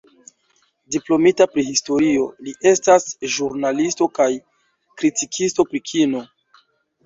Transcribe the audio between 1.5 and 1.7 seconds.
pri